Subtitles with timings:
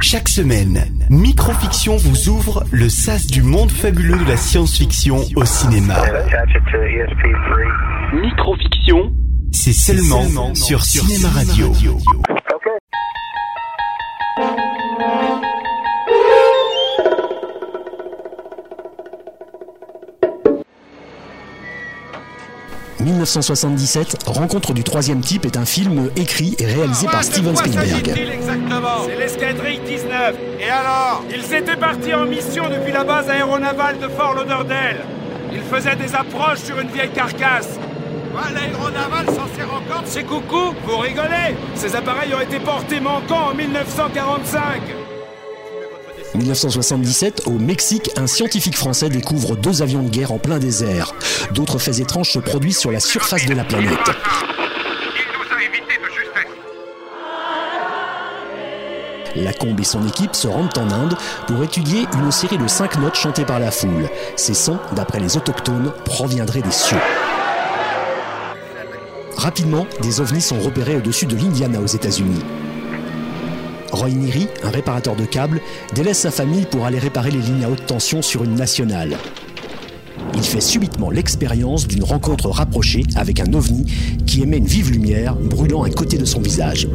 [0.00, 5.96] Chaque semaine, Microfiction vous ouvre le sas du monde fabuleux de la science-fiction au cinéma.
[8.12, 9.12] Microfiction,
[9.52, 11.72] c'est seulement, sur, Cinéma Radio.
[23.00, 28.08] 1977, Rencontre du troisième type est un film écrit et réalisé par Steven Spielberg.
[28.32, 30.34] Exactement, c'est l'escadrille 19.
[30.60, 35.04] Et alors Ils étaient partis en mission depuis la base aéronavale de Fort Lauderdale.
[35.52, 37.78] Ils faisaient des approches sur une vieille carcasse.
[38.54, 43.54] L'aéronaval s'en sert encore C'est coucou, vous rigolez Ces appareils ont été portés manquants en
[43.54, 45.15] 1945
[46.34, 51.14] 1977, au Mexique, un scientifique français découvre deux avions de guerre en plein désert.
[51.52, 54.10] D'autres faits étranges se produisent sur la surface de la planète.
[59.36, 63.16] Lacombe et son équipe se rendent en Inde pour étudier une série de cinq notes
[63.16, 64.08] chantées par la foule.
[64.36, 66.96] Ces sons, d'après les autochtones, proviendraient des cieux.
[69.36, 72.42] Rapidement, des ovnis sont repérés au-dessus de l'Indiana aux États-Unis.
[73.96, 75.62] Roy Niri, un réparateur de câbles,
[75.94, 79.16] délaisse sa famille pour aller réparer les lignes à haute tension sur une nationale.
[80.34, 83.86] Il fait subitement l'expérience d'une rencontre rapprochée avec un ovni
[84.26, 86.88] qui émet une vive lumière brûlant un côté de son visage.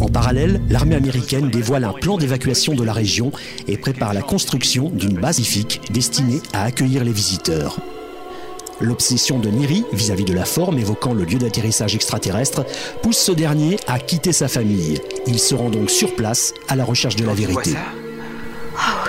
[0.00, 3.30] En parallèle, l'armée américaine dévoile un plan d'évacuation de la région
[3.68, 5.42] et prépare la construction d'une base
[5.90, 7.76] destinée à accueillir les visiteurs.
[8.80, 12.64] L'obsession de Niri vis-à-vis de la forme évoquant le lieu d'atterrissage extraterrestre
[13.02, 15.00] pousse ce dernier à quitter sa famille.
[15.26, 17.74] Il se rend donc sur place à la recherche de la vérité.
[17.76, 19.04] Ah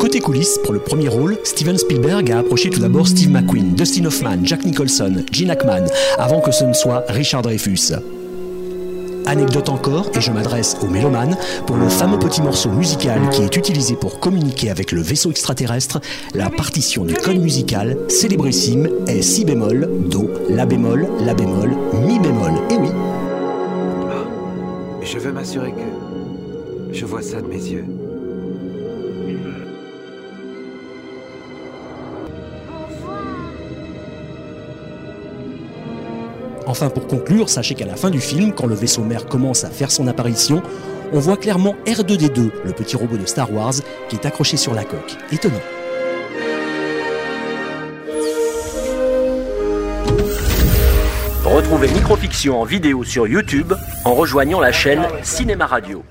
[0.00, 4.04] Côté coulisses, pour le premier rôle, Steven Spielberg a approché tout d'abord Steve McQueen, Dustin
[4.04, 5.86] Hoffman, Jack Nicholson, Gene Hackman,
[6.18, 7.92] avant que ce ne soit Richard Dreyfus.
[9.26, 13.56] Anecdote encore, et je m'adresse aux mélomanes, pour le fameux petit morceau musical qui est
[13.56, 16.00] utilisé pour communiquer avec le vaisseau extraterrestre,
[16.34, 21.70] la partition du code musical, célébrissime, est si bémol, do, la bémol, la bémol,
[22.06, 22.52] mi bémol.
[22.70, 22.88] Et eh oui.
[25.02, 27.84] je veux m'assurer que je vois ça de mes yeux.
[36.66, 39.70] Enfin, pour conclure, sachez qu'à la fin du film, quand le vaisseau mère commence à
[39.70, 40.62] faire son apparition,
[41.12, 43.74] on voit clairement R2D2, le petit robot de Star Wars,
[44.08, 45.16] qui est accroché sur la coque.
[45.30, 45.60] Étonnant.
[51.44, 53.72] Retrouvez Microfiction en vidéo sur YouTube
[54.04, 56.02] en rejoignant la chaîne Cinéma Radio.